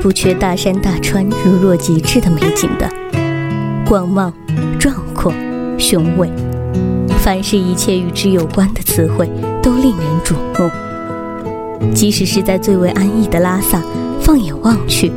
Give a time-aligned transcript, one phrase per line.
[0.00, 2.88] 不缺大山大川、如若极致的美景的，
[3.86, 4.32] 广袤、
[4.78, 5.30] 壮阔、
[5.76, 6.30] 雄伟，
[7.18, 9.30] 凡是一切与之有关的词汇
[9.62, 10.70] 都令人瞩目。
[11.92, 13.82] 即使是在最为安逸的拉萨，
[14.22, 15.12] 放眼望去，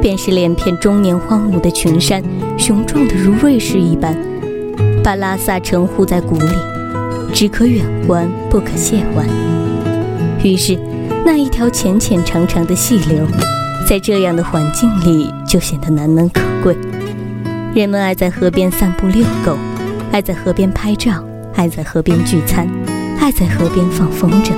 [0.00, 2.22] 便是连片终年荒芜的群山，
[2.56, 4.16] 雄壮的如瑞士一般，
[5.02, 6.54] 把拉萨城护在谷里，
[7.34, 9.26] 只可远观，不可亵玩。
[10.44, 10.78] 于是，
[11.26, 13.26] 那一条浅浅长长的细流。
[13.90, 16.78] 在这样的环境里，就显得难能可贵。
[17.74, 19.58] 人们爱在河边散步遛狗，
[20.12, 21.24] 爱在河边拍照，
[21.56, 22.68] 爱在河边聚餐，
[23.18, 24.52] 爱在河边放风筝。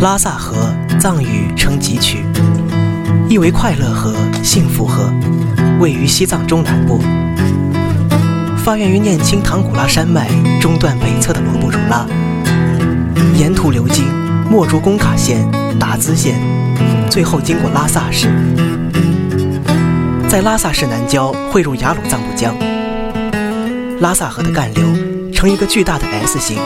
[0.00, 2.18] 拉萨河，藏语称吉曲，
[3.28, 5.12] 意为快乐河、幸福河。
[5.78, 6.98] 位于西藏中南部，
[8.56, 10.28] 发源于念青唐古拉山脉
[10.60, 12.06] 中段北侧的罗布汝拉，
[13.36, 14.06] 沿途流经
[14.50, 15.46] 墨竹工卡县、
[15.78, 16.40] 达孜县，
[17.08, 18.28] 最后经过拉萨市，
[20.26, 22.54] 在拉萨市南郊汇入雅鲁藏布江。
[24.00, 24.84] 拉萨河的干流
[25.32, 26.58] 呈一个巨大的 S 形，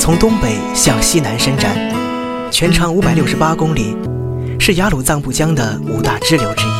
[0.00, 1.70] 从东北向西南伸展，
[2.50, 3.96] 全长五百六十八公里，
[4.68, 6.70] 是雅鲁藏布江的五大支流之一。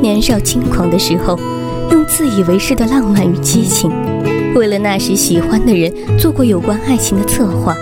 [0.00, 1.36] 年少轻狂的时候，
[1.90, 3.90] 用自以为是的浪漫与激情，
[4.54, 7.74] 为了那时喜欢的人做过有关爱情的策划，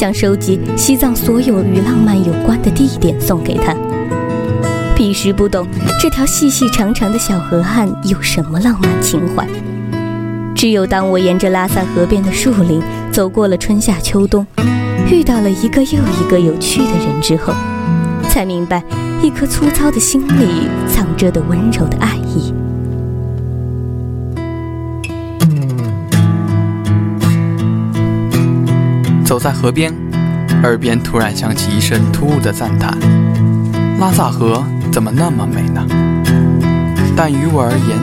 [0.00, 3.76] 想收集西藏所有与浪漫有关的地点送给他。
[4.96, 5.66] 彼时不懂
[6.00, 9.46] 这条细细长长的小河岸有什么浪漫情怀，
[10.54, 12.80] 只有当我沿着拉萨河边的树林
[13.12, 14.46] 走过了春夏秋冬，
[15.12, 17.52] 遇到了一个又一个有趣的人之后，
[18.30, 18.82] 才明白。
[19.22, 22.54] 一颗粗糙的心里藏着的温柔的爱意。
[29.30, 29.94] 走在河边，
[30.64, 32.98] 耳边突然响起一声突兀的赞叹
[34.00, 34.60] ：“拉萨河
[34.90, 35.86] 怎么那么美呢？”
[37.16, 37.96] 但于我而言，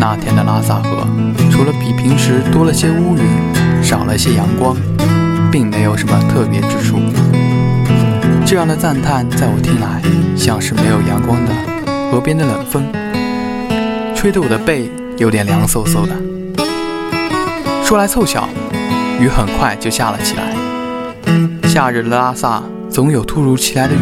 [0.00, 1.06] 那天的拉萨河，
[1.50, 4.74] 除了比平时多了些乌云，少了些阳光，
[5.52, 6.98] 并没有什么特别之处。
[8.46, 10.00] 这样的赞叹，在我听来，
[10.34, 11.52] 像是没有阳光的
[12.10, 12.90] 河边的冷风，
[14.16, 16.16] 吹得我的背有点凉飕飕的。
[17.84, 18.48] 说来凑巧，
[19.20, 20.58] 雨很快就下了起来。
[21.64, 23.98] 夏日的拉萨总有突如其来的雨，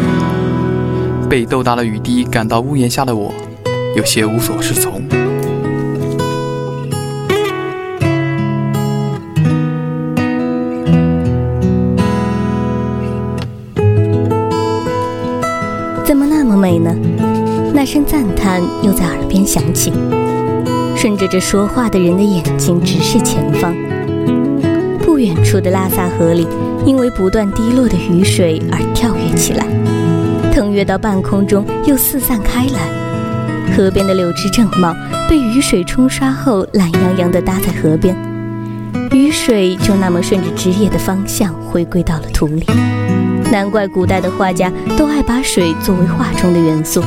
[1.29, 3.31] 被豆大的雨滴赶到屋檐下的我，
[3.95, 5.01] 有些无所适从。
[16.03, 16.93] 怎么那么美呢？
[17.71, 19.93] 那声赞叹又在耳边响起，
[20.97, 23.73] 顺着这说话的人的眼睛直视前方。
[25.19, 26.47] 远处的拉萨河里，
[26.85, 29.65] 因为不断滴落的雨水而跳跃起来，
[30.53, 33.75] 腾跃到半空中又四散开来。
[33.75, 34.95] 河边的柳枝正茂，
[35.29, 38.15] 被雨水冲刷后懒洋洋地搭在河边，
[39.11, 42.65] 雨水就那么顺着枝叶的方向回归到了土里。
[43.51, 47.03] 难怪古代的画家都爱把水作为画中的元素，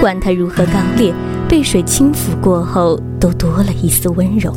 [0.00, 1.12] 管它如何刚烈，
[1.48, 4.52] 被水轻抚过后，都多了一丝温柔。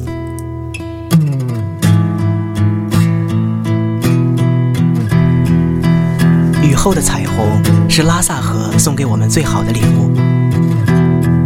[6.79, 10.13] 后的彩虹是拉萨河送给我们最好的礼物。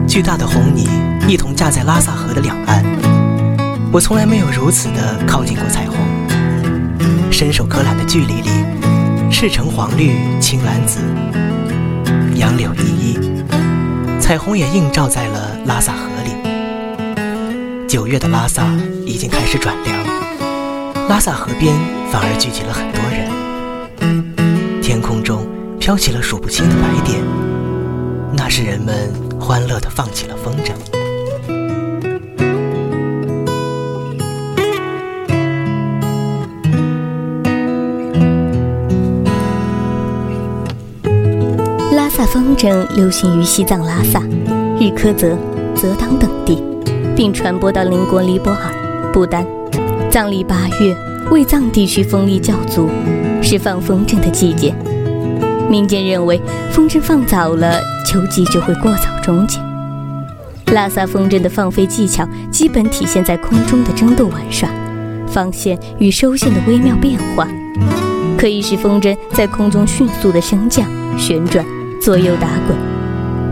[0.08, 0.88] 巨大的红泥
[1.28, 2.86] 一同架在拉萨河的两岸。
[3.92, 5.98] 我从来没有如此的靠近过彩虹。
[7.32, 8.52] 伸手可揽的距离里，
[9.32, 11.00] 赤橙黄绿青蓝紫，
[12.36, 13.20] 杨柳依依，
[14.22, 17.88] 彩虹也映照在了拉萨河里。
[17.88, 18.68] 九月的拉萨
[19.04, 19.98] 已经开始转凉，
[21.10, 21.76] 拉萨河边
[22.12, 23.43] 反而聚集了很多人。
[25.14, 25.46] 空中
[25.80, 27.22] 飘起了数不清的白点，
[28.36, 30.74] 那是人们欢乐地放起了风筝。
[41.96, 44.20] 拉萨风筝流行于西藏拉萨、
[44.80, 45.38] 日喀则、
[45.76, 46.64] 则当等地，
[47.16, 49.46] 并传播到邻国尼泊尔、不丹。
[50.10, 50.98] 藏历八月
[51.30, 52.90] 为藏地区风力较足，
[53.44, 54.74] 是放风筝的季节。
[55.70, 59.60] 民间认为，风筝放早了，秋季就会过早终结。
[60.74, 64.70] 拉萨风筝的放飞技巧基本体现在空中的争斗玩耍、
[65.28, 67.48] 放线与收线的微妙变化，
[68.38, 70.86] 可以使风筝在空中迅速的升降、
[71.18, 71.66] 旋转。
[72.02, 72.78] 左右打滚，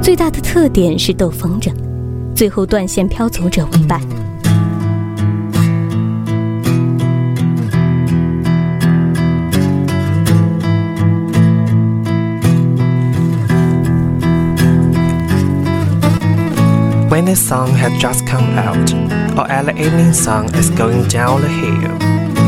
[0.01, 1.71] 最大的特点是斗风筝，
[2.35, 4.01] 最后断线飘走者为败。
[17.23, 18.93] The sun has just come out,
[19.39, 21.97] or early evening sun is going down the hill,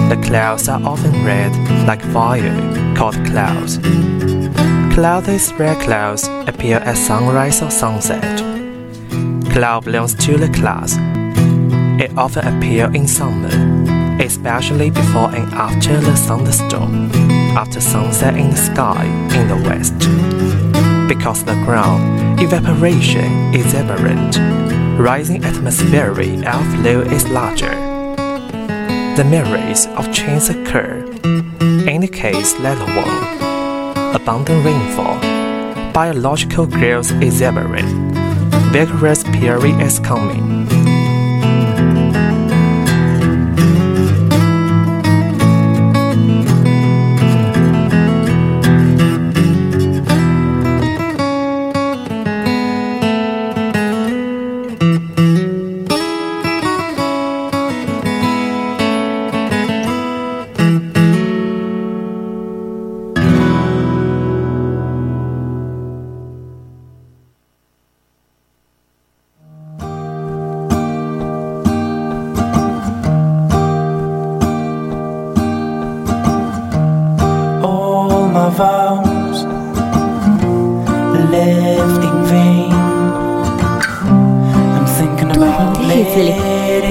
[0.09, 1.53] the clouds are often red
[1.87, 2.53] like fire,
[2.93, 3.77] called clouds.
[4.93, 8.39] Cloudless red clouds appear at sunrise or sunset.
[9.53, 10.97] Cloud belongs to the class.
[12.01, 13.53] It often appears in summer,
[14.19, 17.09] especially before and after the thunderstorm,
[17.55, 19.05] after sunset in the sky
[19.39, 20.42] in the west.
[21.07, 24.37] Because the ground evaporation is aberrant,
[24.99, 27.75] rising atmospheric airflow is larger.
[29.15, 31.05] The myriads of changes occur,
[31.87, 33.43] indicates level 1
[34.15, 35.19] abundant rainfall,
[35.91, 37.89] biological growth is aberrant,
[38.71, 40.82] vigorous period is coming.
[54.83, 55.42] Música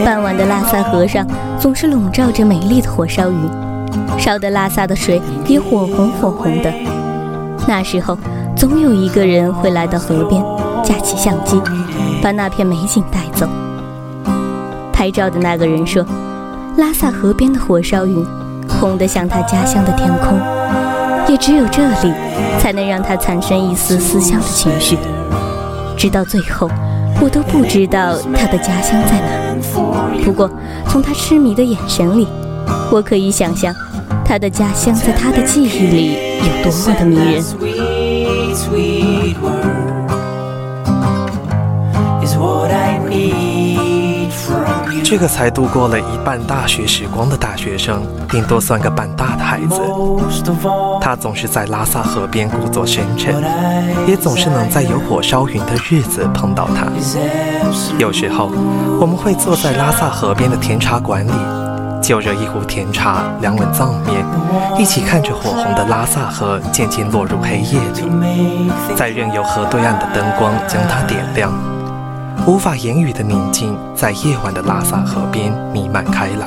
[0.05, 1.27] 傍晚的拉萨河上
[1.59, 3.51] 总是笼罩着美丽的火烧云，
[4.19, 6.73] 烧得拉萨的水也火红火红的。
[7.69, 8.19] 那时候，
[8.57, 10.43] 总有一个人会来到河边，
[10.83, 11.61] 架起相机，
[12.21, 13.49] 把那片美景带走。
[14.93, 16.05] 拍照的那个人说
[16.77, 18.27] ：“拉萨河边的火烧云，
[18.69, 20.39] 红得像他家乡的天空，
[21.29, 22.13] 也只有这里，
[22.59, 24.99] 才能让他产生一丝思乡的情绪。
[25.97, 26.69] 直到最后，
[27.23, 29.31] 我都不知道他的家乡在哪。”
[30.25, 30.51] 不过，
[30.89, 32.27] 从他痴迷的眼神里，
[32.91, 33.73] 我可以想象，
[34.25, 37.45] 他的家乡在他的记忆里有多么的迷人。
[45.05, 49.83] 这个才度过了一半大学时光的大学生，顶多算个半大的孩子。
[50.99, 53.35] 他总是在拉萨河边故作深沉，
[54.07, 56.87] 也总是能在有火烧云的日子碰到他。
[57.99, 58.51] 有时候，
[58.99, 61.33] 我们会坐在拉萨河边的甜茶馆里，
[62.01, 64.25] 就着一壶甜茶，两碗藏面，
[64.79, 71.53] 一起看着火红的拉萨河渐渐落入黑夜里，再任由河对岸的灯光将它点亮。
[72.47, 76.47] 无法言语的宁静，在夜晚的拉萨河边弥漫开来。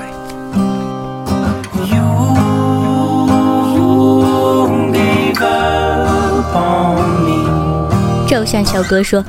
[8.28, 9.24] 照相小哥说，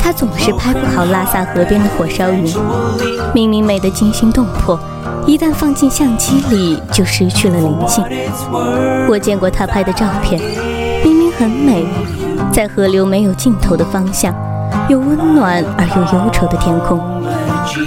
[0.00, 2.54] 他总是拍不好拉萨河边的火烧云，
[3.34, 4.78] 明明美得惊心动魄，
[5.26, 8.04] 一旦放进相机里就失去了灵性。
[9.08, 10.40] 我见过他拍的照片，
[11.04, 11.84] 明明很美，
[12.52, 14.34] 在河流没有尽头的方向。
[14.88, 17.00] 有温暖而又忧愁的天空，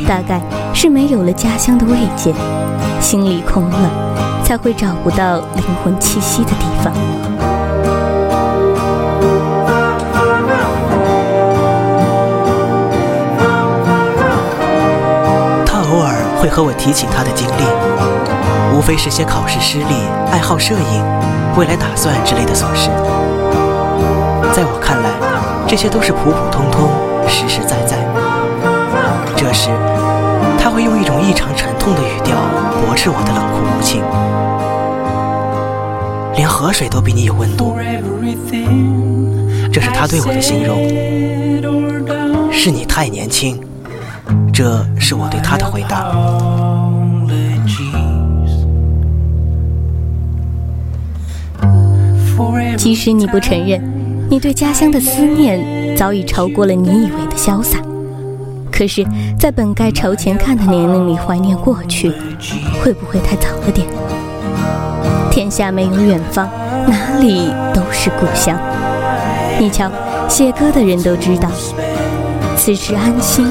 [0.08, 0.42] 大概
[0.74, 2.34] 是没有了家乡的慰藉，
[3.00, 3.90] 心里空了，
[4.44, 6.92] 才会找不到灵魂栖息的地方。
[16.60, 17.64] 和我提起他的经历，
[18.76, 19.96] 无非是些考试失利、
[20.30, 21.04] 爱好摄影、
[21.58, 22.90] 未来打算之类的琐事。
[24.52, 25.10] 在我看来，
[25.70, 26.90] 这些都是普普通通、
[27.30, 27.96] 实实在在。
[29.38, 29.70] 这时，
[30.62, 32.36] 他会用一种异常沉痛的语调
[32.86, 34.04] 驳斥我的冷酷无情。
[36.36, 37.78] 连河水都比你有温度，
[39.72, 40.76] 这是他对我的形容。
[42.52, 43.58] 是你太年轻，
[44.54, 46.12] 这是我对他的回答。
[52.78, 53.82] 即使你不承认，
[54.30, 57.78] 你对家乡的思念早已超过了你以为的潇洒。
[58.72, 59.06] 可是，
[59.38, 62.14] 在本该朝前看的年龄里怀念过去，
[62.82, 63.86] 会不会太早了点？
[65.30, 66.50] 天下没有远方，
[66.88, 68.58] 哪里都是故乡。
[69.60, 69.92] 你瞧，
[70.30, 71.50] 写歌的人都知道，
[72.56, 73.46] 此时安心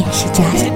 [0.00, 0.70] 便是家乡。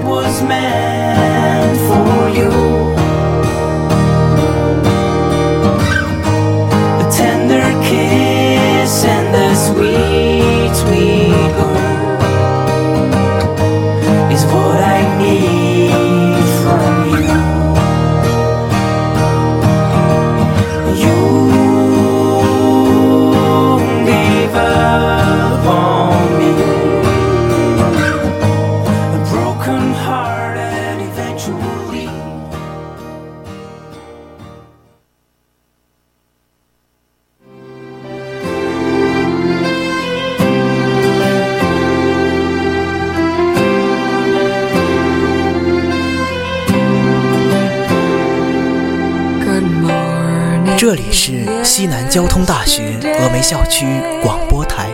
[51.75, 53.85] 西南交通大学峨眉校区
[54.23, 54.87] 广播台。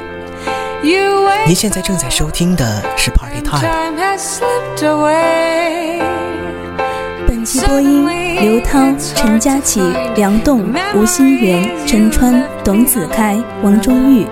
[1.45, 3.69] 您现在正在收听的是 Party Time。
[7.27, 8.03] 本期播音：
[8.41, 9.79] 刘涛、陈佳琪、
[10.15, 14.25] 梁栋、吴新元、陈川、董子开、王中玉。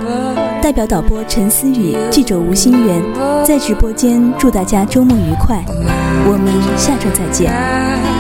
[0.60, 3.00] 代表导播陈思雨，记者吴新元，
[3.46, 5.64] 在直播间祝大家周末愉快。
[6.26, 8.19] 我们下周再见。